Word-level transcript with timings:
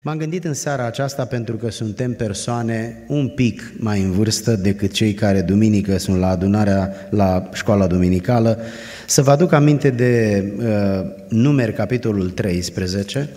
M-am 0.00 0.18
gândit 0.18 0.44
în 0.44 0.54
seara 0.54 0.86
aceasta 0.86 1.24
pentru 1.24 1.56
că 1.56 1.70
suntem 1.70 2.14
persoane 2.14 3.04
un 3.08 3.28
pic 3.28 3.72
mai 3.78 4.02
în 4.02 4.12
vârstă 4.12 4.56
decât 4.56 4.92
cei 4.92 5.14
care 5.14 5.40
duminică 5.40 5.96
sunt 5.96 6.18
la 6.18 6.28
adunarea, 6.28 7.08
la 7.10 7.48
școala 7.52 7.86
duminicală, 7.86 8.58
să 9.06 9.22
vă 9.22 9.30
aduc 9.30 9.52
aminte 9.52 9.90
de 9.90 10.44
uh, 10.58 11.10
numeri 11.28 11.72
capitolul 11.72 12.30
13, 12.30 13.28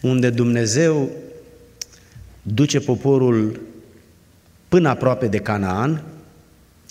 unde 0.00 0.30
Dumnezeu 0.30 1.10
duce 2.42 2.80
poporul 2.80 3.60
până 4.68 4.88
aproape 4.88 5.26
de 5.26 5.38
Canaan 5.38 6.02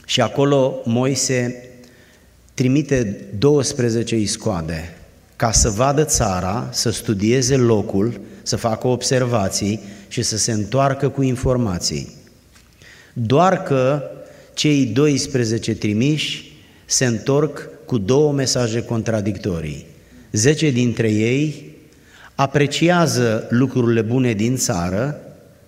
și 0.05 0.21
acolo 0.21 0.81
Moise 0.85 1.63
trimite 2.53 3.25
12 3.37 4.17
iscoade 4.17 4.97
ca 5.35 5.51
să 5.51 5.69
vadă 5.69 6.03
țara, 6.03 6.67
să 6.71 6.89
studieze 6.89 7.55
locul, 7.55 8.19
să 8.43 8.55
facă 8.55 8.87
observații 8.87 9.79
și 10.07 10.21
să 10.21 10.37
se 10.37 10.51
întoarcă 10.51 11.09
cu 11.09 11.21
informații. 11.21 12.13
Doar 13.13 13.63
că 13.63 14.03
cei 14.53 14.85
12 14.85 15.75
trimiși 15.75 16.57
se 16.85 17.05
întorc 17.05 17.69
cu 17.85 17.97
două 17.97 18.31
mesaje 18.31 18.81
contradictorii. 18.81 19.85
Zece 20.31 20.69
dintre 20.69 21.11
ei 21.11 21.73
apreciază 22.35 23.47
lucrurile 23.49 24.01
bune 24.01 24.33
din 24.33 24.55
țară, 24.55 25.19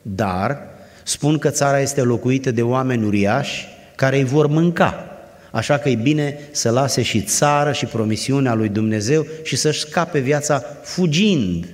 dar 0.01 0.57
spun 1.03 1.37
că 1.37 1.49
țara 1.49 1.79
este 1.79 2.01
locuită 2.01 2.51
de 2.51 2.61
oameni 2.61 3.05
uriași 3.05 3.67
care 3.95 4.17
îi 4.17 4.23
vor 4.23 4.47
mânca. 4.47 5.16
Așa 5.51 5.77
că 5.77 5.89
e 5.89 5.95
bine 5.95 6.39
să 6.51 6.69
lase 6.69 7.01
și 7.01 7.21
țară 7.21 7.71
și 7.71 7.85
promisiunea 7.85 8.53
lui 8.53 8.69
Dumnezeu 8.69 9.25
și 9.43 9.55
să-și 9.55 9.79
scape 9.79 10.19
viața 10.19 10.63
fugind 10.83 11.65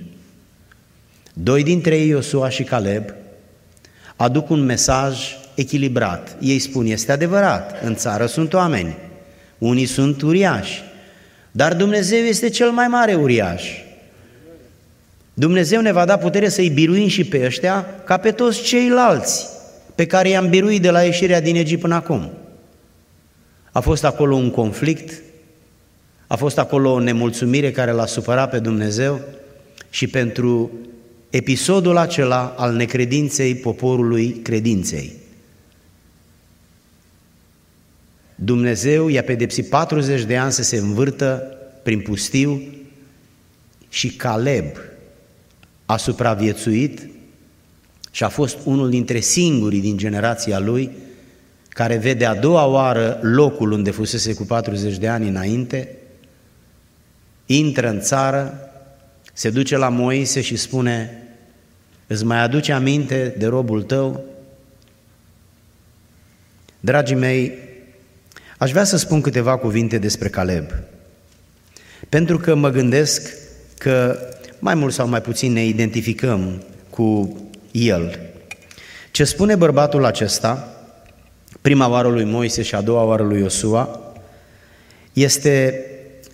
Doi 1.36 1.62
dintre 1.62 1.96
ei, 1.96 2.08
Iosua 2.08 2.48
și 2.48 2.62
Caleb, 2.62 3.04
aduc 4.16 4.50
un 4.50 4.64
mesaj 4.64 5.36
echilibrat. 5.54 6.36
Ei 6.40 6.58
spun, 6.58 6.86
este 6.86 7.12
adevărat, 7.12 7.82
în 7.82 7.94
țară 7.94 8.26
sunt 8.26 8.52
oameni, 8.52 8.96
unii 9.58 9.86
sunt 9.86 10.22
uriași, 10.22 10.82
dar 11.50 11.74
Dumnezeu 11.74 12.18
este 12.18 12.48
cel 12.48 12.70
mai 12.70 12.88
mare 12.88 13.14
uriaș. 13.14 13.64
Dumnezeu 15.34 15.80
ne 15.80 15.92
va 15.92 16.04
da 16.04 16.16
putere 16.16 16.48
să-i 16.48 16.70
biruim 16.70 17.08
și 17.08 17.24
pe 17.24 17.44
ăștia 17.44 17.86
ca 18.04 18.16
pe 18.16 18.30
toți 18.30 18.62
ceilalți 18.62 19.46
pe 19.94 20.06
care 20.06 20.28
i-am 20.28 20.48
biruit 20.48 20.82
de 20.82 20.90
la 20.90 21.02
ieșirea 21.02 21.40
din 21.40 21.56
Egipt 21.56 21.80
până 21.80 21.94
acum. 21.94 22.30
A 23.74 23.80
fost 23.80 24.04
acolo 24.04 24.34
un 24.34 24.50
conflict, 24.50 25.22
a 26.26 26.36
fost 26.36 26.58
acolo 26.58 26.92
o 26.92 26.98
nemulțumire 26.98 27.70
care 27.70 27.90
l-a 27.90 28.06
supărat 28.06 28.50
pe 28.50 28.58
Dumnezeu 28.58 29.20
și 29.90 30.06
pentru 30.06 30.70
episodul 31.30 31.96
acela 31.96 32.54
al 32.56 32.74
necredinței 32.74 33.54
poporului 33.54 34.30
credinței. 34.30 35.12
Dumnezeu 38.34 39.08
i-a 39.08 39.22
pedepsit 39.22 39.68
40 39.68 40.22
de 40.22 40.36
ani 40.36 40.52
să 40.52 40.62
se 40.62 40.76
învârtă 40.76 41.56
prin 41.82 42.00
pustiu 42.00 42.62
și 43.88 44.08
Caleb 44.08 44.66
a 45.86 45.96
supraviețuit 45.96 47.08
și 48.10 48.24
a 48.24 48.28
fost 48.28 48.58
unul 48.64 48.90
dintre 48.90 49.20
singurii 49.20 49.80
din 49.80 49.96
generația 49.96 50.58
lui 50.58 50.90
care 51.74 51.96
vede 51.96 52.24
a 52.24 52.34
doua 52.34 52.66
oară 52.66 53.18
locul 53.22 53.72
unde 53.72 53.90
fusese 53.90 54.34
cu 54.34 54.42
40 54.42 54.96
de 54.96 55.08
ani 55.08 55.28
înainte, 55.28 55.96
intră 57.46 57.88
în 57.88 58.00
țară, 58.00 58.70
se 59.32 59.50
duce 59.50 59.76
la 59.76 59.88
Moise 59.88 60.40
și 60.40 60.56
spune, 60.56 61.18
Îți 62.06 62.24
mai 62.24 62.40
aduce 62.40 62.72
aminte 62.72 63.34
de 63.38 63.46
robul 63.46 63.82
tău? 63.82 64.24
Dragii 66.80 67.16
mei, 67.16 67.58
aș 68.58 68.70
vrea 68.70 68.84
să 68.84 68.96
spun 68.96 69.20
câteva 69.20 69.56
cuvinte 69.56 69.98
despre 69.98 70.28
Caleb. 70.28 70.70
Pentru 72.08 72.38
că 72.38 72.54
mă 72.54 72.70
gândesc 72.70 73.32
că 73.78 74.18
mai 74.58 74.74
mult 74.74 74.92
sau 74.92 75.08
mai 75.08 75.20
puțin 75.20 75.52
ne 75.52 75.64
identificăm 75.66 76.62
cu 76.90 77.36
el. 77.70 78.18
Ce 79.10 79.24
spune 79.24 79.54
bărbatul 79.54 80.04
acesta, 80.04 80.73
prima 81.64 81.88
oară 81.88 82.08
lui 82.08 82.24
Moise 82.24 82.62
și 82.62 82.74
a 82.74 82.80
doua 82.80 83.02
oară 83.02 83.22
lui 83.22 83.40
Iosua, 83.40 84.12
este 85.12 85.84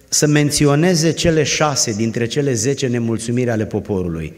să 0.08 0.26
menționeze 0.26 1.12
cele 1.12 1.42
șase 1.42 1.92
dintre 1.92 2.26
cele 2.26 2.52
zece 2.52 2.86
nemulțumiri 2.86 3.50
ale 3.50 3.66
poporului. 3.66 4.32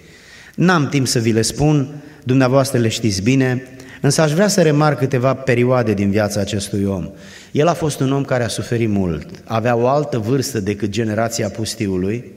N-am 0.54 0.88
timp 0.88 1.06
să 1.06 1.19
vi 1.19 1.32
le 1.32 1.42
spun, 1.42 2.02
dumneavoastră 2.25 2.78
le 2.78 2.88
știți 2.88 3.22
bine, 3.22 3.62
însă 4.00 4.20
aș 4.22 4.32
vrea 4.32 4.48
să 4.48 4.62
remarc 4.62 4.98
câteva 4.98 5.34
perioade 5.34 5.94
din 5.94 6.10
viața 6.10 6.41
acestui 6.41 6.84
om. 6.84 7.10
El 7.52 7.66
a 7.66 7.75
fost 7.75 8.00
un 8.00 8.12
om 8.12 8.25
care 8.25 8.44
a 8.44 8.48
suferit 8.48 8.88
mult, 8.88 9.28
avea 9.44 9.76
o 9.76 9.86
altă 9.86 10.19
vârstă 10.19 10.60
decât 10.60 10.88
generația 10.88 11.48
pustiului, 11.48 12.32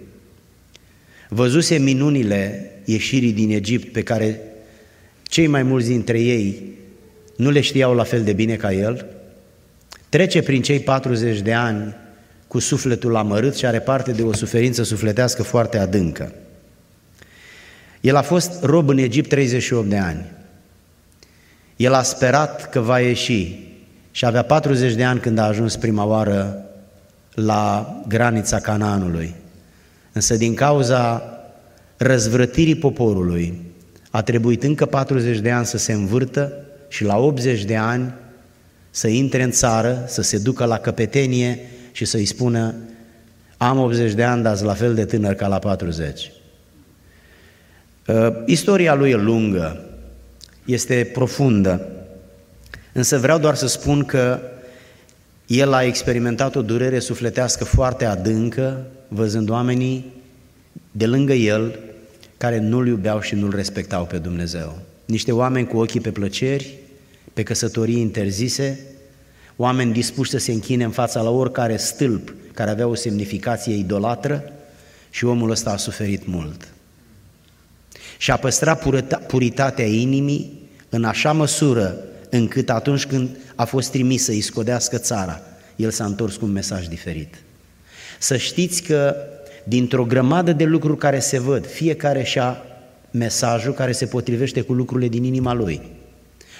văzuse 1.30 1.78
minunile 1.78 2.72
ieșirii 2.86 3.34
din 3.34 3.50
Egipt 3.50 3.92
pe 3.92 4.04
care 4.04 4.40
cei 5.24 5.48
mai 5.48 5.64
mulți 5.64 5.88
dintre 5.88 6.20
ei 6.20 6.74
nu 7.36 7.50
le 7.50 7.62
știau 7.62 7.94
la 7.94 8.04
fel 8.04 8.24
de 8.24 8.34
bine 8.34 8.56
ca 8.56 8.74
el, 8.74 9.06
trece 10.10 10.42
prin 10.42 10.62
cei 10.62 10.80
40 10.80 11.42
de 11.42 11.54
ani 11.54 11.96
cu 12.48 12.60
sufletul 12.60 13.16
amărât 13.16 13.56
și 13.56 13.66
are 13.66 13.80
parte 13.80 14.12
de 14.12 14.22
o 14.22 14.34
suferință 14.34 14.84
sufletească 14.84 15.44
foarte 15.44 15.78
adâncă. 15.78 16.32
El 18.02 18.16
a 18.16 18.22
fost 18.22 18.64
rob 18.64 18.90
în 18.90 18.98
Egipt 18.98 19.30
38 19.30 19.90
de 19.90 19.98
ani. 19.98 20.26
El 21.76 21.94
a 21.94 22.02
sperat 22.02 22.70
că 22.70 22.80
va 22.80 23.00
ieși 23.00 23.60
și 24.12 24.26
avea 24.26 24.42
40 24.44 24.94
de 24.94 25.04
ani 25.04 25.20
când 25.20 25.38
a 25.38 25.44
ajuns 25.44 25.76
prima 25.76 26.06
oară 26.06 26.66
la 27.34 27.96
granița 28.08 28.60
Canaanului. 28.60 29.36
Însă 30.12 30.36
din 30.36 30.54
cauza 30.54 31.24
răzvrătirii 31.98 32.76
poporului 32.76 33.62
a 34.10 34.22
trebuit 34.22 34.64
încă 34.64 34.86
40 34.86 35.40
de 35.40 35.52
ani 35.52 35.66
să 35.66 35.78
se 35.78 35.94
învârtă 35.94 36.65
și 36.88 37.04
la 37.04 37.18
80 37.18 37.64
de 37.64 37.76
ani 37.76 38.14
să 38.90 39.08
intre 39.08 39.44
în 39.44 39.52
țară, 39.52 40.04
să 40.08 40.22
se 40.22 40.38
ducă 40.38 40.66
la 40.66 40.78
căpetenie 40.78 41.60
și 41.92 42.06
să-i 42.06 42.26
spună 42.26 42.76
am 43.58 43.80
80 43.80 44.14
de 44.14 44.24
ani, 44.24 44.44
dar 44.44 44.62
la 44.62 44.74
fel 44.74 44.94
de 44.94 45.06
tânăr 45.06 45.34
ca 45.34 45.48
la 45.48 45.60
40. 45.60 46.32
Uh, 48.08 48.28
istoria 48.46 48.94
lui 48.94 49.10
e 49.10 49.16
lungă, 49.16 49.86
este 50.66 51.10
profundă, 51.14 51.88
însă 52.94 53.18
vreau 53.18 53.40
doar 53.40 53.56
să 53.56 53.68
spun 53.68 54.04
că 54.04 54.40
el 55.46 55.74
a 55.74 55.84
experimentat 55.84 56.56
o 56.56 56.62
durere 56.62 57.00
sufletească 57.00 57.64
foarte 57.64 58.06
adâncă, 58.06 58.86
văzând 59.08 59.50
oamenii 59.50 60.14
de 60.92 61.06
lângă 61.06 61.34
el 61.34 61.80
care 62.38 62.60
nu-L 62.60 62.88
iubeau 62.88 63.22
și 63.22 63.36
nu-L 63.36 63.56
respectau 63.56 64.06
pe 64.06 64.18
Dumnezeu. 64.18 64.78
Niște 65.06 65.32
oameni 65.32 65.68
cu 65.68 65.78
ochii 65.78 66.00
pe 66.00 66.12
plăceri, 66.12 66.78
pe 67.34 67.44
căsătorii 67.44 68.00
interzise, 68.00 68.80
oameni 69.56 69.94
dispuși 69.94 70.30
să 70.30 70.38
se 70.38 70.52
închine 70.52 70.84
în 70.84 70.92
fața 70.92 71.22
la 71.22 71.30
oricare 71.30 71.78
stâlp 71.78 72.34
care 72.54 72.70
avea 72.70 72.88
o 72.88 72.96
semnificație 72.96 73.76
idolatră 73.76 74.54
și 75.10 75.26
omul 75.26 75.50
ăsta 75.50 75.72
a 75.72 75.78
suferit 75.78 76.28
mult 76.28 76.68
și 78.18 78.32
a 78.32 78.38
păstrat 78.38 78.84
puritatea 79.28 79.86
inimii 79.86 80.70
în 80.90 81.04
așa 81.04 81.32
măsură 81.32 81.98
încât 82.30 82.70
atunci 82.70 83.06
când 83.06 83.30
a 83.56 83.66
fost 83.66 83.92
trimis 83.92 84.24
să-i 84.24 84.42
scodească 84.42 84.98
țara, 84.98 85.42
el 85.76 85.92
s-a 85.92 86.06
întors 86.06 86.36
cu 86.36 86.46
un 86.46 86.52
mesaj 86.52 86.88
diferit. 86.88 87.36
Să 88.20 88.38
știți 88.38 88.82
că 88.82 89.16
dintr-o 89.64 90.06
grămadă 90.06 90.54
de 90.54 90.64
lucruri 90.64 90.98
care 90.98 91.20
se 91.20 91.40
văd, 91.40 91.68
fiecare 91.68 92.24
și-a 92.24 92.64
mesajul 93.18 93.74
care 93.74 93.92
se 93.92 94.06
potrivește 94.06 94.62
cu 94.62 94.74
lucrurile 94.74 95.08
din 95.08 95.24
inima 95.24 95.54
lui. 95.54 95.82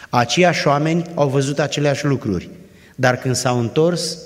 Aceiași 0.10 0.68
oameni 0.68 1.06
au 1.14 1.28
văzut 1.30 1.60
aceleași 1.60 2.06
lucruri, 2.06 2.50
dar 2.96 3.18
când 3.18 3.36
s-au 3.36 3.60
întors, 3.60 4.18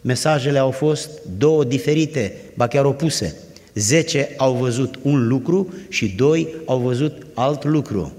mesajele 0.00 0.58
au 0.58 0.70
fost 0.70 1.10
două 1.38 1.64
diferite, 1.64 2.34
ba 2.54 2.66
chiar 2.66 2.84
opuse. 2.84 3.34
Zece 3.74 4.28
au 4.36 4.54
văzut 4.54 4.98
un 5.02 5.28
lucru 5.28 5.74
și 5.88 6.08
doi 6.08 6.48
au 6.66 6.78
văzut 6.78 7.26
alt 7.34 7.64
lucru. 7.64 8.12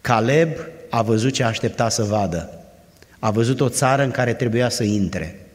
Caleb 0.00 0.50
a 0.90 1.02
văzut 1.02 1.32
ce 1.32 1.42
aștepta 1.42 1.88
să 1.88 2.02
vadă. 2.02 2.50
A 3.18 3.30
văzut 3.30 3.60
o 3.60 3.68
țară 3.68 4.02
în 4.02 4.10
care 4.10 4.34
trebuia 4.34 4.68
să 4.68 4.84
intre. 4.84 5.46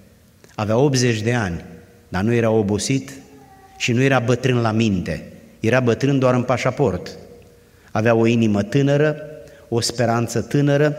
Avea 0.56 0.78
80 0.78 1.22
de 1.22 1.34
ani, 1.34 1.66
dar 2.10 2.24
nu 2.24 2.34
era 2.34 2.50
obosit 2.50 3.12
și 3.78 3.92
nu 3.92 4.02
era 4.02 4.20
bătrân 4.20 4.62
la 4.62 4.72
minte. 4.72 5.32
Era 5.62 5.80
bătrân 5.80 6.20
doar 6.20 6.34
în 6.34 6.44
pașaport. 6.44 7.18
Avea 7.92 8.16
o 8.16 8.26
inimă 8.26 8.64
tânără, 8.64 9.16
o 9.70 9.80
speranță 9.80 10.42
tânără, 10.42 10.96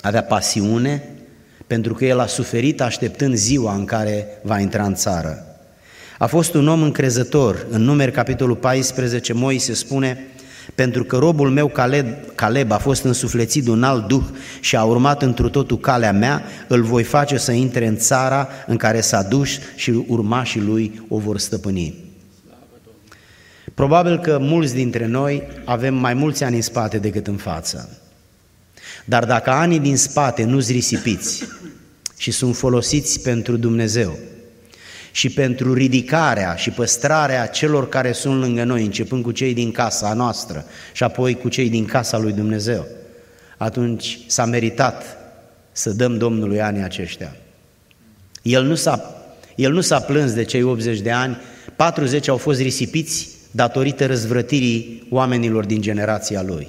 avea 0.00 0.22
pasiune, 0.22 1.02
pentru 1.66 1.94
că 1.94 2.04
el 2.04 2.18
a 2.18 2.26
suferit 2.26 2.80
așteptând 2.80 3.34
ziua 3.34 3.74
în 3.74 3.84
care 3.84 4.26
va 4.42 4.58
intra 4.58 4.84
în 4.84 4.94
țară. 4.94 5.42
A 6.18 6.26
fost 6.26 6.54
un 6.54 6.68
om 6.68 6.82
încrezător. 6.82 7.66
În 7.70 7.82
numeri 7.82 8.12
capitolul 8.12 8.56
14, 8.56 9.32
Moise 9.32 9.74
spune, 9.74 10.26
pentru 10.74 11.04
că 11.04 11.16
robul 11.16 11.50
meu 11.50 11.66
Caleb, 11.66 12.06
Caleb 12.34 12.72
a 12.72 12.78
fost 12.78 13.04
însuflețit 13.04 13.64
de 13.64 13.70
un 13.70 13.82
alt 13.82 14.08
duh 14.08 14.24
și 14.60 14.76
a 14.76 14.84
urmat 14.84 15.22
întru 15.22 15.48
totul 15.48 15.78
calea 15.78 16.12
mea, 16.12 16.42
îl 16.68 16.82
voi 16.82 17.02
face 17.02 17.36
să 17.36 17.52
intre 17.52 17.86
în 17.86 17.96
țara 17.96 18.48
în 18.66 18.76
care 18.76 19.00
s-a 19.00 19.22
dus 19.22 19.48
și 19.76 20.04
urmașii 20.06 20.60
lui 20.60 21.00
o 21.08 21.18
vor 21.18 21.38
stăpâni. 21.38 22.07
Probabil 23.78 24.18
că 24.18 24.38
mulți 24.38 24.74
dintre 24.74 25.06
noi 25.06 25.42
avem 25.64 25.94
mai 25.94 26.14
mulți 26.14 26.44
ani 26.44 26.56
în 26.56 26.62
spate 26.62 26.98
decât 26.98 27.26
în 27.26 27.36
față. 27.36 27.98
Dar 29.04 29.24
dacă 29.24 29.50
anii 29.50 29.78
din 29.78 29.96
spate 29.96 30.44
nu-s 30.44 30.70
risipiți 30.70 31.44
și 32.16 32.30
sunt 32.30 32.56
folosiți 32.56 33.20
pentru 33.20 33.56
Dumnezeu, 33.56 34.18
și 35.12 35.28
pentru 35.28 35.74
ridicarea 35.74 36.54
și 36.54 36.70
păstrarea 36.70 37.46
celor 37.46 37.88
care 37.88 38.12
sunt 38.12 38.40
lângă 38.40 38.64
noi, 38.64 38.84
începând 38.84 39.22
cu 39.22 39.30
cei 39.30 39.54
din 39.54 39.72
casa 39.72 40.12
noastră 40.12 40.64
și 40.92 41.02
apoi 41.02 41.34
cu 41.34 41.48
cei 41.48 41.68
din 41.68 41.84
casa 41.84 42.18
lui 42.18 42.32
Dumnezeu, 42.32 42.86
atunci 43.56 44.18
s-a 44.26 44.44
meritat 44.44 45.18
să 45.72 45.90
dăm 45.90 46.18
Domnului 46.18 46.60
anii 46.60 46.82
aceștia. 46.82 47.36
El 48.42 48.64
nu 48.64 48.74
s-a, 48.74 49.24
el 49.54 49.72
nu 49.72 49.80
s-a 49.80 50.00
plâns 50.00 50.32
de 50.32 50.44
cei 50.44 50.62
80 50.62 51.00
de 51.00 51.10
ani, 51.10 51.38
40 51.76 52.28
au 52.28 52.36
fost 52.36 52.60
risipiți 52.60 53.36
datorită 53.58 54.06
răzvrătirii 54.06 55.06
oamenilor 55.10 55.64
din 55.64 55.80
generația 55.80 56.42
lui. 56.42 56.68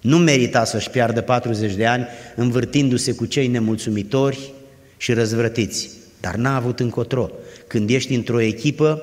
Nu 0.00 0.16
merita 0.16 0.64
să-și 0.64 0.90
piardă 0.90 1.20
40 1.20 1.74
de 1.74 1.86
ani 1.86 2.06
învârtindu-se 2.34 3.12
cu 3.12 3.24
cei 3.24 3.46
nemulțumitori 3.46 4.52
și 4.96 5.12
răzvrătiți, 5.12 5.90
dar 6.20 6.34
n-a 6.34 6.56
avut 6.56 6.80
încotro. 6.80 7.30
Când 7.66 7.90
ești 7.90 8.14
într-o 8.14 8.40
echipă, 8.40 9.02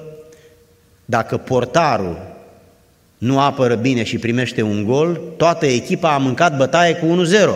dacă 1.06 1.38
portarul 1.38 2.18
nu 3.18 3.40
apără 3.40 3.76
bine 3.76 4.04
și 4.04 4.18
primește 4.18 4.62
un 4.62 4.84
gol, 4.84 5.22
toată 5.38 5.66
echipa 5.66 6.14
a 6.14 6.18
mâncat 6.18 6.58
bătaie 6.58 6.94
cu 6.94 7.06
1-0. 7.06 7.50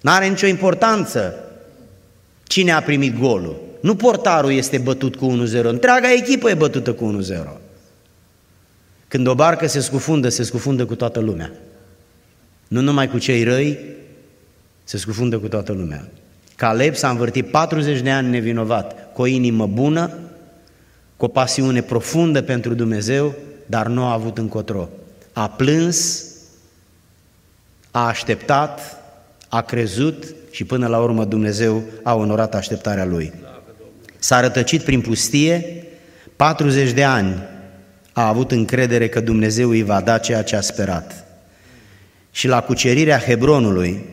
N-are 0.00 0.26
nicio 0.26 0.46
importanță 0.46 1.34
cine 2.42 2.72
a 2.72 2.82
primit 2.82 3.18
golul. 3.18 3.60
Nu 3.80 3.94
portarul 3.94 4.52
este 4.52 4.78
bătut 4.78 5.16
cu 5.16 5.46
1-0, 5.60 5.62
întreaga 5.62 6.12
echipă 6.12 6.50
e 6.50 6.54
bătută 6.54 6.92
cu 6.92 7.22
1-0. 7.56 7.61
Când 9.12 9.26
o 9.26 9.34
barcă 9.34 9.66
se 9.66 9.80
scufundă, 9.80 10.28
se 10.28 10.42
scufundă 10.42 10.86
cu 10.86 10.94
toată 10.94 11.20
lumea. 11.20 11.52
Nu 12.68 12.80
numai 12.80 13.08
cu 13.08 13.18
cei 13.18 13.44
răi, 13.44 13.78
se 14.84 14.96
scufundă 14.96 15.38
cu 15.38 15.48
toată 15.48 15.72
lumea. 15.72 16.08
Caleb 16.56 16.94
s-a 16.94 17.10
învârtit 17.10 17.50
40 17.50 18.00
de 18.00 18.10
ani 18.10 18.30
nevinovat, 18.30 19.12
cu 19.12 19.22
o 19.22 19.26
inimă 19.26 19.66
bună, 19.66 20.10
cu 21.16 21.24
o 21.24 21.28
pasiune 21.28 21.82
profundă 21.82 22.42
pentru 22.42 22.74
Dumnezeu, 22.74 23.34
dar 23.66 23.86
nu 23.86 24.04
a 24.04 24.12
avut 24.12 24.38
încotro. 24.38 24.88
A 25.32 25.48
plâns, 25.48 26.24
a 27.90 28.06
așteptat, 28.06 28.80
a 29.48 29.60
crezut 29.60 30.34
și 30.50 30.64
până 30.64 30.86
la 30.86 30.98
urmă 30.98 31.24
Dumnezeu 31.24 31.82
a 32.02 32.14
onorat 32.14 32.54
așteptarea 32.54 33.04
lui. 33.04 33.32
S-a 34.18 34.40
rătăcit 34.40 34.82
prin 34.82 35.00
pustie, 35.00 35.84
40 36.36 36.92
de 36.92 37.04
ani 37.04 37.50
a 38.12 38.28
avut 38.28 38.50
încredere 38.50 39.08
că 39.08 39.20
Dumnezeu 39.20 39.68
îi 39.68 39.82
va 39.82 40.00
da 40.00 40.18
ceea 40.18 40.42
ce 40.42 40.56
a 40.56 40.60
sperat. 40.60 41.24
Și 42.30 42.46
la 42.46 42.60
cucerirea 42.60 43.18
Hebronului, 43.18 44.04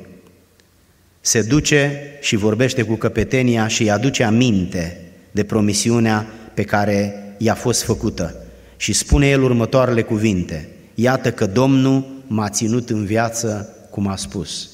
se 1.21 1.41
duce 1.41 2.01
și 2.21 2.35
vorbește 2.35 2.83
cu 2.83 2.95
căpetenia 2.95 3.67
și 3.67 3.81
îi 3.81 3.91
aduce 3.91 4.23
aminte 4.23 5.01
de 5.31 5.43
promisiunea 5.43 6.27
pe 6.53 6.63
care 6.63 7.23
i-a 7.37 7.53
fost 7.53 7.83
făcută. 7.83 8.35
Și 8.77 8.93
spune 8.93 9.27
el 9.27 9.43
următoarele 9.43 10.01
cuvinte, 10.01 10.69
iată 10.95 11.31
că 11.31 11.45
Domnul 11.45 12.07
m-a 12.27 12.49
ținut 12.49 12.89
în 12.89 13.05
viață 13.05 13.75
cum 13.89 14.07
a 14.07 14.15
spus. 14.15 14.69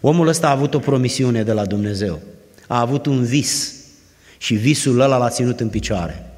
Omul 0.00 0.26
ăsta 0.26 0.46
a 0.46 0.50
avut 0.50 0.74
o 0.74 0.78
promisiune 0.78 1.42
de 1.42 1.52
la 1.52 1.64
Dumnezeu, 1.64 2.20
a 2.66 2.80
avut 2.80 3.06
un 3.06 3.24
vis 3.24 3.74
și 4.38 4.54
visul 4.54 5.00
ăla 5.00 5.16
l-a 5.16 5.28
ținut 5.28 5.60
în 5.60 5.68
picioare. 5.68 6.31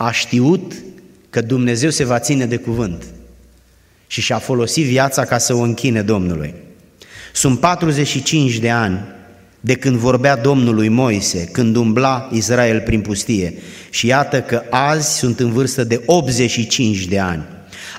A 0.00 0.10
știut 0.10 0.72
că 1.30 1.40
Dumnezeu 1.40 1.90
se 1.90 2.04
va 2.04 2.18
ține 2.18 2.46
de 2.46 2.56
cuvânt 2.56 3.04
și 4.06 4.20
și-a 4.20 4.38
folosit 4.38 4.84
viața 4.84 5.24
ca 5.24 5.38
să 5.38 5.54
o 5.54 5.60
închine 5.60 6.02
Domnului. 6.02 6.54
Sunt 7.32 7.60
45 7.60 8.58
de 8.58 8.70
ani 8.70 9.00
de 9.60 9.74
când 9.74 9.96
vorbea 9.96 10.36
Domnului 10.36 10.88
Moise, 10.88 11.44
când 11.44 11.76
umbla 11.76 12.28
Israel 12.32 12.80
prin 12.80 13.00
pustie. 13.00 13.54
Și 13.90 14.06
iată 14.06 14.40
că 14.40 14.62
azi 14.70 15.18
sunt 15.18 15.40
în 15.40 15.52
vârstă 15.52 15.84
de 15.84 16.02
85 16.06 17.04
de 17.04 17.18
ani. 17.18 17.44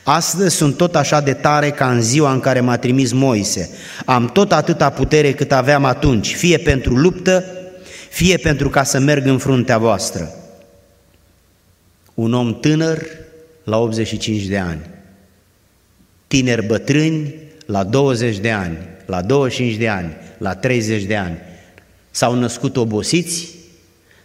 Astăzi 0.04 0.56
sunt 0.56 0.78
tot 0.78 0.96
așa 0.96 1.22
de 1.22 1.34
tare 1.34 1.70
ca 1.70 1.92
în 1.92 2.02
ziua 2.02 2.32
în 2.32 2.40
care 2.40 2.60
m-a 2.60 2.78
trimis 2.78 3.12
Moise. 3.12 3.70
Am 4.06 4.30
tot 4.34 4.52
atâta 4.52 4.90
putere 4.90 5.34
cât 5.34 5.52
aveam 5.52 5.86
atunci, 5.86 6.36
fie 6.36 6.58
pentru 6.58 6.96
luptă, 6.96 7.44
fie 8.10 8.38
pentru 8.38 8.70
ca 8.70 8.84
să 8.84 9.00
merg 9.00 9.28
în 9.28 9.38
fruntea 9.38 9.78
voastră. 9.78 10.39
Un 12.20 12.34
om 12.34 12.60
tânăr 12.60 13.08
la 13.64 13.78
85 13.78 14.44
de 14.44 14.58
ani, 14.58 14.82
tineri 16.28 16.66
bătrâni 16.66 17.34
la 17.66 17.84
20 17.84 18.38
de 18.38 18.52
ani, 18.52 18.78
la 19.06 19.22
25 19.22 19.76
de 19.78 19.88
ani, 19.88 20.16
la 20.38 20.56
30 20.56 21.04
de 21.04 21.16
ani, 21.16 21.38
s-au 22.12 22.36
născut 22.36 22.78
obosiți, 22.78 23.50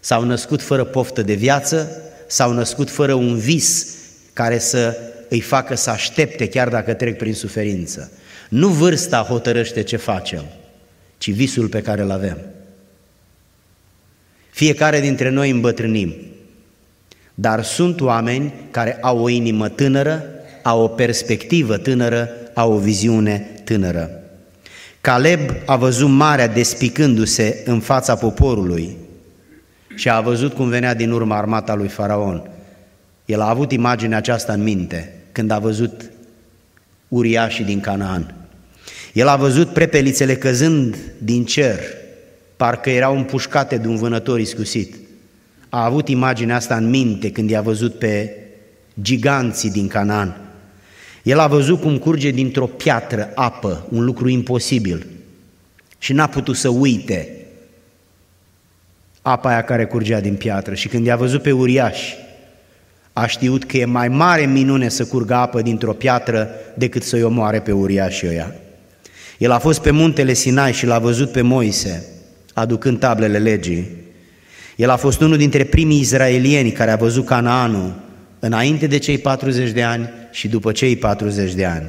s-au 0.00 0.24
născut 0.24 0.62
fără 0.62 0.84
poftă 0.84 1.22
de 1.22 1.34
viață, 1.34 2.02
s-au 2.26 2.52
născut 2.52 2.90
fără 2.90 3.14
un 3.14 3.38
vis 3.38 3.96
care 4.32 4.58
să 4.58 4.96
îi 5.28 5.40
facă 5.40 5.74
să 5.74 5.90
aștepte 5.90 6.48
chiar 6.48 6.68
dacă 6.68 6.94
trec 6.94 7.16
prin 7.16 7.34
suferință. 7.34 8.12
Nu 8.48 8.68
vârsta 8.68 9.26
hotărăște 9.28 9.82
ce 9.82 9.96
facem, 9.96 10.44
ci 11.18 11.30
visul 11.30 11.68
pe 11.68 11.82
care 11.82 12.02
îl 12.02 12.10
avem. 12.10 12.38
Fiecare 14.50 15.00
dintre 15.00 15.28
noi 15.28 15.50
îmbătrânim, 15.50 16.14
dar 17.34 17.62
sunt 17.62 18.00
oameni 18.00 18.52
care 18.70 18.98
au 19.00 19.22
o 19.22 19.28
inimă 19.28 19.68
tânără, 19.68 20.24
au 20.62 20.82
o 20.82 20.88
perspectivă 20.88 21.76
tânără, 21.76 22.28
au 22.54 22.72
o 22.72 22.78
viziune 22.78 23.50
tânără. 23.64 24.10
Caleb 25.00 25.40
a 25.66 25.76
văzut 25.76 26.08
marea 26.08 26.48
despicându-se 26.48 27.62
în 27.64 27.80
fața 27.80 28.14
poporului 28.14 28.96
și 29.94 30.10
a 30.10 30.20
văzut 30.20 30.52
cum 30.52 30.68
venea 30.68 30.94
din 30.94 31.10
urmă 31.10 31.34
armata 31.34 31.74
lui 31.74 31.88
Faraon. 31.88 32.50
El 33.24 33.40
a 33.40 33.48
avut 33.48 33.72
imaginea 33.72 34.16
aceasta 34.16 34.52
în 34.52 34.62
minte 34.62 35.14
când 35.32 35.50
a 35.50 35.58
văzut 35.58 36.10
uriașii 37.08 37.64
din 37.64 37.80
Canaan. 37.80 38.34
El 39.12 39.28
a 39.28 39.36
văzut 39.36 39.68
prepelițele 39.68 40.36
căzând 40.36 40.96
din 41.18 41.44
cer, 41.44 41.80
parcă 42.56 42.90
erau 42.90 43.16
împușcate 43.16 43.76
de 43.76 43.88
un 43.88 43.96
vânător 43.96 44.40
iscusit. 44.40 44.96
A 45.74 45.84
avut 45.84 46.08
imaginea 46.08 46.56
asta 46.56 46.76
în 46.76 46.88
minte 46.88 47.30
când 47.30 47.50
i-a 47.50 47.60
văzut 47.60 47.98
pe 47.98 48.36
giganții 49.02 49.70
din 49.70 49.88
Canaan. 49.88 50.36
El 51.22 51.38
a 51.38 51.46
văzut 51.46 51.80
cum 51.80 51.98
curge 51.98 52.30
dintr-o 52.30 52.66
piatră 52.66 53.30
apă, 53.34 53.86
un 53.90 54.04
lucru 54.04 54.28
imposibil, 54.28 55.06
și 55.98 56.12
n-a 56.12 56.26
putut 56.26 56.56
să 56.56 56.68
uite 56.68 57.28
apa 59.22 59.48
aia 59.48 59.62
care 59.62 59.84
curgea 59.84 60.20
din 60.20 60.34
piatră. 60.34 60.74
Și 60.74 60.88
când 60.88 61.06
i-a 61.06 61.16
văzut 61.16 61.42
pe 61.42 61.52
uriaș, 61.52 62.12
a 63.12 63.26
știut 63.26 63.64
că 63.64 63.76
e 63.76 63.84
mai 63.84 64.08
mare 64.08 64.46
minune 64.46 64.88
să 64.88 65.04
curgă 65.04 65.34
apă 65.34 65.62
dintr-o 65.62 65.92
piatră 65.92 66.48
decât 66.74 67.02
să-i 67.02 67.22
omoare 67.22 67.60
pe 67.60 67.72
uriașii 67.72 68.28
ăia. 68.28 68.54
El 69.38 69.50
a 69.50 69.58
fost 69.58 69.80
pe 69.80 69.90
muntele 69.90 70.32
Sinai 70.32 70.72
și 70.72 70.86
l-a 70.86 70.98
văzut 70.98 71.32
pe 71.32 71.40
Moise, 71.40 72.06
aducând 72.52 72.98
tablele 72.98 73.38
legii. 73.38 74.03
El 74.76 74.90
a 74.90 74.96
fost 74.96 75.20
unul 75.20 75.36
dintre 75.36 75.64
primii 75.64 76.00
izraelieni 76.00 76.72
care 76.72 76.90
a 76.90 76.96
văzut 76.96 77.26
Canaanul 77.26 77.94
înainte 78.38 78.86
de 78.86 78.98
cei 78.98 79.18
40 79.18 79.70
de 79.70 79.82
ani 79.82 80.10
și 80.30 80.48
după 80.48 80.72
cei 80.72 80.96
40 80.96 81.52
de 81.52 81.64
ani. 81.64 81.86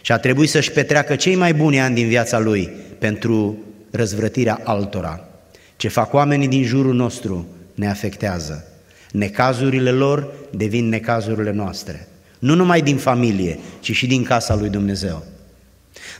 Și 0.00 0.12
a 0.12 0.18
trebuit 0.18 0.50
să-și 0.50 0.70
petreacă 0.70 1.16
cei 1.16 1.34
mai 1.34 1.54
buni 1.54 1.80
ani 1.80 1.94
din 1.94 2.08
viața 2.08 2.38
lui 2.38 2.70
pentru 2.98 3.58
răzvrătirea 3.90 4.60
altora. 4.64 5.24
Ce 5.76 5.88
fac 5.88 6.12
oamenii 6.12 6.48
din 6.48 6.64
jurul 6.64 6.94
nostru 6.94 7.46
ne 7.74 7.88
afectează. 7.88 8.64
Necazurile 9.12 9.90
lor 9.90 10.32
devin 10.50 10.88
necazurile 10.88 11.52
noastre. 11.52 12.08
Nu 12.38 12.54
numai 12.54 12.80
din 12.80 12.96
familie, 12.96 13.58
ci 13.80 13.92
și 13.92 14.06
din 14.06 14.22
casa 14.22 14.54
lui 14.54 14.68
Dumnezeu. 14.68 15.24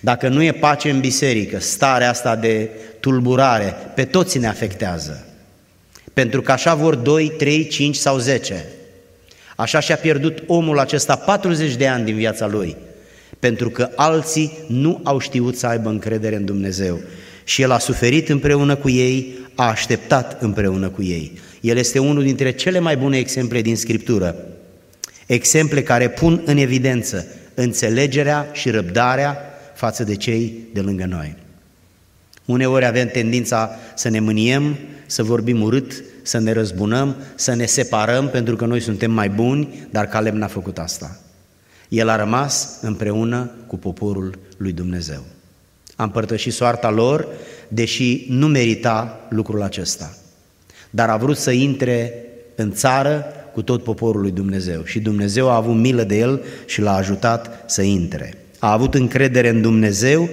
Dacă 0.00 0.28
nu 0.28 0.42
e 0.42 0.52
pace 0.52 0.90
în 0.90 1.00
biserică, 1.00 1.58
starea 1.60 2.10
asta 2.10 2.36
de 2.36 2.70
tulburare, 3.00 3.74
pe 3.94 4.04
toți 4.04 4.38
ne 4.38 4.46
afectează. 4.46 5.27
Pentru 6.18 6.42
că 6.42 6.52
așa 6.52 6.74
vor 6.74 6.94
2, 6.94 7.32
3, 7.36 7.66
5 7.66 7.96
sau 7.96 8.18
10. 8.18 8.64
Așa 9.56 9.80
și-a 9.80 9.96
pierdut 9.96 10.42
omul 10.46 10.78
acesta 10.78 11.16
40 11.16 11.76
de 11.76 11.86
ani 11.86 12.04
din 12.04 12.14
viața 12.14 12.46
lui, 12.46 12.76
pentru 13.38 13.70
că 13.70 13.90
alții 13.94 14.58
nu 14.68 15.00
au 15.02 15.18
știut 15.18 15.56
să 15.56 15.66
aibă 15.66 15.88
încredere 15.88 16.36
în 16.36 16.44
Dumnezeu. 16.44 17.00
Și 17.44 17.62
el 17.62 17.70
a 17.70 17.78
suferit 17.78 18.28
împreună 18.28 18.76
cu 18.76 18.88
ei, 18.88 19.38
a 19.54 19.68
așteptat 19.68 20.42
împreună 20.42 20.88
cu 20.88 21.02
ei. 21.02 21.38
El 21.60 21.76
este 21.76 21.98
unul 21.98 22.22
dintre 22.22 22.52
cele 22.52 22.78
mai 22.78 22.96
bune 22.96 23.18
exemple 23.18 23.60
din 23.60 23.76
Scriptură. 23.76 24.36
Exemple 25.26 25.82
care 25.82 26.08
pun 26.08 26.42
în 26.44 26.56
evidență 26.56 27.26
înțelegerea 27.54 28.48
și 28.52 28.70
răbdarea 28.70 29.38
față 29.74 30.04
de 30.04 30.14
cei 30.14 30.54
de 30.72 30.80
lângă 30.80 31.04
noi. 31.04 31.34
Uneori 32.44 32.86
avem 32.86 33.08
tendința 33.08 33.70
să 33.94 34.08
ne 34.08 34.20
mâniem, 34.20 34.76
să 35.06 35.22
vorbim 35.22 35.62
urât, 35.62 36.02
să 36.28 36.38
ne 36.38 36.52
răzbunăm, 36.52 37.16
să 37.34 37.54
ne 37.54 37.66
separăm 37.66 38.28
pentru 38.28 38.56
că 38.56 38.64
noi 38.66 38.80
suntem 38.80 39.10
mai 39.10 39.28
buni, 39.28 39.88
dar 39.90 40.06
Caleb 40.06 40.34
n-a 40.34 40.46
făcut 40.46 40.78
asta. 40.78 41.20
El 41.88 42.08
a 42.08 42.16
rămas 42.16 42.78
împreună 42.82 43.50
cu 43.66 43.76
poporul 43.76 44.38
lui 44.56 44.72
Dumnezeu. 44.72 45.24
A 45.96 46.02
împărtășit 46.02 46.52
soarta 46.52 46.90
lor, 46.90 47.28
deși 47.68 48.26
nu 48.28 48.46
merita 48.46 49.26
lucrul 49.28 49.62
acesta. 49.62 50.16
Dar 50.90 51.08
a 51.08 51.16
vrut 51.16 51.36
să 51.36 51.50
intre 51.50 52.12
în 52.54 52.72
țară 52.72 53.24
cu 53.52 53.62
tot 53.62 53.82
poporul 53.82 54.20
lui 54.20 54.30
Dumnezeu. 54.30 54.84
Și 54.84 55.00
Dumnezeu 55.00 55.50
a 55.50 55.56
avut 55.56 55.74
milă 55.74 56.02
de 56.02 56.18
el 56.18 56.42
și 56.66 56.80
l-a 56.80 56.94
ajutat 56.94 57.64
să 57.66 57.82
intre. 57.82 58.34
A 58.58 58.72
avut 58.72 58.94
încredere 58.94 59.48
în 59.48 59.62
Dumnezeu, 59.62 60.28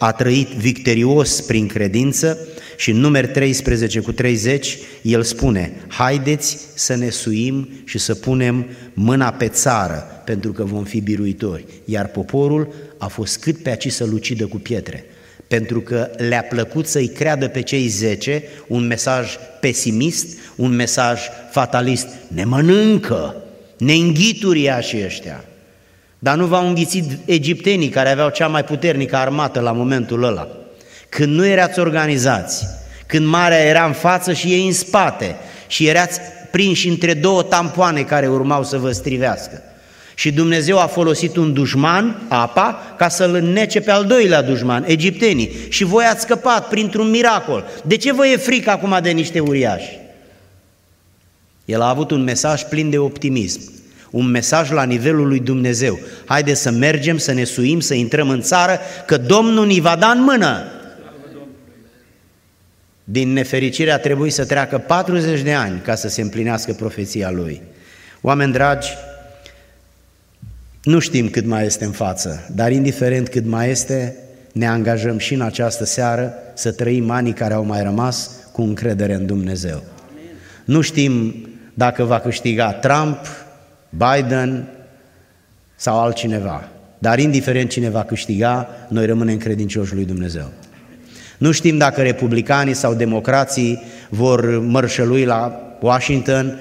a 0.00 0.12
trăit 0.12 0.48
victorios 0.48 1.40
prin 1.40 1.66
credință 1.66 2.38
și 2.76 2.90
în 2.90 2.96
numeri 2.96 3.28
13 3.28 4.00
cu 4.00 4.12
30 4.12 4.78
el 5.02 5.22
spune, 5.22 5.72
haideți 5.88 6.58
să 6.74 6.96
ne 6.96 7.08
suim 7.08 7.68
și 7.84 7.98
să 7.98 8.14
punem 8.14 8.66
mâna 8.94 9.32
pe 9.32 9.48
țară, 9.48 10.22
pentru 10.24 10.52
că 10.52 10.64
vom 10.64 10.84
fi 10.84 11.00
biruitori. 11.00 11.64
Iar 11.84 12.06
poporul 12.06 12.74
a 12.98 13.06
fost 13.06 13.40
cât 13.40 13.62
pe 13.62 13.70
aci 13.70 13.90
să 13.90 14.04
lucidă 14.04 14.46
cu 14.46 14.56
pietre, 14.56 15.04
pentru 15.48 15.80
că 15.80 16.10
le-a 16.16 16.42
plăcut 16.42 16.86
să-i 16.86 17.08
creadă 17.08 17.48
pe 17.48 17.62
cei 17.62 17.86
zece 17.86 18.42
un 18.66 18.86
mesaj 18.86 19.36
pesimist, 19.60 20.26
un 20.56 20.70
mesaj 20.74 21.20
fatalist. 21.50 22.06
Ne 22.28 22.44
mănâncă, 22.44 23.36
ne 23.78 23.92
înghituri 23.92 24.70
și 24.80 25.02
ăștia. 25.04 25.44
Dar 26.22 26.36
nu 26.36 26.46
v-au 26.46 26.66
înghițit 26.66 27.18
egiptenii 27.24 27.88
care 27.88 28.10
aveau 28.10 28.28
cea 28.28 28.46
mai 28.46 28.64
puternică 28.64 29.16
armată 29.16 29.60
la 29.60 29.72
momentul 29.72 30.24
ăla. 30.24 30.48
Când 31.08 31.34
nu 31.34 31.46
erați 31.46 31.78
organizați, 31.78 32.66
când 33.06 33.26
marea 33.26 33.58
era 33.58 33.84
în 33.84 33.92
față 33.92 34.32
și 34.32 34.46
ei 34.46 34.66
în 34.66 34.72
spate 34.72 35.36
și 35.66 35.86
erați 35.86 36.20
prinși 36.50 36.88
între 36.88 37.14
două 37.14 37.42
tampoane 37.42 38.02
care 38.02 38.28
urmau 38.28 38.64
să 38.64 38.78
vă 38.78 38.90
strivească. 38.90 39.62
Și 40.14 40.32
Dumnezeu 40.32 40.78
a 40.78 40.86
folosit 40.86 41.36
un 41.36 41.52
dușman, 41.52 42.22
apa, 42.28 42.94
ca 42.96 43.08
să-l 43.08 43.34
înnece 43.34 43.80
pe 43.80 43.90
al 43.90 44.04
doilea 44.04 44.42
dușman, 44.42 44.84
egiptenii. 44.86 45.50
Și 45.68 45.84
voi 45.84 46.04
ați 46.04 46.20
scăpat 46.20 46.68
printr-un 46.68 47.10
miracol. 47.10 47.64
De 47.84 47.96
ce 47.96 48.12
vă 48.12 48.26
e 48.26 48.36
frică 48.36 48.70
acum 48.70 48.98
de 49.02 49.10
niște 49.10 49.40
uriași? 49.40 49.98
El 51.64 51.80
a 51.80 51.88
avut 51.88 52.10
un 52.10 52.22
mesaj 52.22 52.62
plin 52.62 52.90
de 52.90 52.98
optimism, 52.98 53.79
un 54.10 54.26
mesaj 54.26 54.70
la 54.70 54.82
nivelul 54.82 55.28
lui 55.28 55.40
Dumnezeu. 55.40 55.98
Haide 56.24 56.54
să 56.54 56.70
mergem, 56.70 57.18
să 57.18 57.32
ne 57.32 57.44
suim, 57.44 57.80
să 57.80 57.94
intrăm 57.94 58.28
în 58.28 58.40
țară, 58.40 58.78
că 59.06 59.16
Domnul 59.16 59.66
ni 59.66 59.80
va 59.80 59.96
da 59.96 60.06
în 60.06 60.22
mână. 60.22 60.64
Din 63.04 63.32
nefericire 63.32 63.90
a 63.90 63.98
trebuit 63.98 64.32
să 64.32 64.44
treacă 64.44 64.78
40 64.78 65.40
de 65.40 65.52
ani 65.52 65.80
ca 65.80 65.94
să 65.94 66.08
se 66.08 66.20
împlinească 66.20 66.72
profeția 66.72 67.30
lui. 67.30 67.62
Oameni 68.20 68.52
dragi, 68.52 68.88
nu 70.82 70.98
știm 70.98 71.28
cât 71.28 71.44
mai 71.44 71.66
este 71.66 71.84
în 71.84 71.92
față, 71.92 72.48
dar 72.54 72.72
indiferent 72.72 73.28
cât 73.28 73.46
mai 73.46 73.70
este, 73.70 74.16
ne 74.52 74.68
angajăm 74.68 75.18
și 75.18 75.34
în 75.34 75.40
această 75.40 75.84
seară 75.84 76.34
să 76.54 76.72
trăim 76.72 77.10
anii 77.10 77.32
care 77.32 77.54
au 77.54 77.64
mai 77.64 77.82
rămas 77.82 78.30
cu 78.52 78.62
încredere 78.62 79.14
în 79.14 79.26
Dumnezeu. 79.26 79.84
Amin. 80.08 80.30
Nu 80.64 80.80
știm 80.80 81.34
dacă 81.74 82.04
va 82.04 82.20
câștiga 82.20 82.72
Trump, 82.72 83.18
Biden 83.90 84.68
sau 85.76 86.00
altcineva, 86.00 86.68
dar 86.98 87.18
indiferent 87.18 87.70
cine 87.70 87.90
va 87.90 88.04
câștiga, 88.04 88.68
noi 88.88 89.06
rămânem 89.06 89.36
credincioși 89.36 89.94
lui 89.94 90.04
Dumnezeu. 90.04 90.50
Nu 91.38 91.50
știm 91.50 91.78
dacă 91.78 92.02
republicanii 92.02 92.74
sau 92.74 92.94
democrații 92.94 93.82
vor 94.08 94.58
mărșălui 94.58 95.24
la 95.24 95.60
Washington 95.80 96.60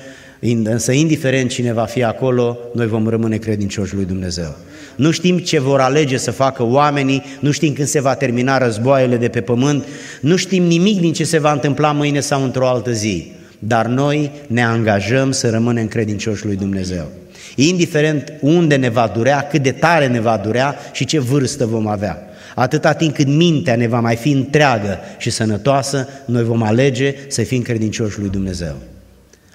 Însă, 0.64 0.92
indiferent 0.92 1.50
cine 1.50 1.74
va 1.74 1.86
fi 1.86 2.04
acolo, 2.04 2.58
noi 2.74 2.88
vom 2.88 3.08
rămâne 3.08 3.38
credincioși 3.38 3.96
lui 3.96 4.06
Dumnezeu. 4.06 4.56
Nu 4.96 5.12
știm 5.12 5.38
ce 5.38 5.60
vor 5.60 5.80
alege 5.80 6.18
să 6.18 6.32
facă 6.32 6.64
oamenii, 6.64 7.24
nu 7.40 7.52
știm 7.52 7.74
când 7.74 7.88
se 7.88 8.02
va 8.02 8.16
termina 8.16 8.58
războaiele 8.58 9.18
de 9.18 9.28
pe 9.28 9.42
pământ, 9.42 9.86
nu 10.22 10.36
știm 10.36 10.64
nimic 10.64 11.00
din 11.00 11.14
ce 11.14 11.24
se 11.24 11.40
va 11.40 11.52
întâmpla 11.52 11.92
mâine 11.92 12.20
sau 12.20 12.44
într-o 12.44 12.68
altă 12.68 12.92
zi, 12.92 13.32
dar 13.60 13.86
noi 13.86 14.32
ne 14.48 14.64
angajăm 14.64 15.32
să 15.32 15.50
rămânem 15.50 15.88
credincioși 15.88 16.46
lui 16.46 16.56
Dumnezeu. 16.56 17.12
Indiferent 17.56 18.34
unde 18.42 18.76
ne 18.76 18.90
va 18.90 19.12
durea, 19.16 19.48
cât 19.48 19.62
de 19.62 19.72
tare 19.72 20.08
ne 20.08 20.20
va 20.20 20.38
durea 20.38 20.76
și 20.92 21.06
ce 21.06 21.20
vârstă 21.20 21.66
vom 21.66 21.88
avea. 21.88 22.24
Atâta 22.56 22.94
timp 22.94 23.16
cât 23.16 23.28
mintea 23.28 23.76
ne 23.76 23.88
va 23.88 24.00
mai 24.00 24.16
fi 24.16 24.32
întreagă 24.32 25.00
și 25.18 25.30
sănătoasă, 25.30 26.08
noi 26.26 26.44
vom 26.44 26.64
alege 26.64 27.16
să 27.28 27.42
fim 27.42 27.62
credincioși 27.62 28.20
lui 28.20 28.30
Dumnezeu. 28.30 28.76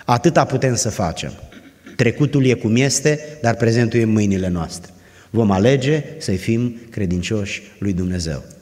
Atâta 0.05 0.45
putem 0.45 0.75
să 0.75 0.91
facem. 0.91 1.33
Trecutul 1.97 2.47
e 2.47 2.55
cum 2.55 2.77
este, 2.77 3.21
dar 3.43 3.55
prezentul 3.55 4.01
e 4.01 4.03
în 4.03 4.13
mâinile 4.13 4.49
noastre. 4.49 4.93
Vom 5.31 5.51
alege 5.51 6.05
să-i 6.19 6.37
fim 6.37 6.77
credincioși 6.91 7.63
lui 7.79 7.93
Dumnezeu. 7.93 8.45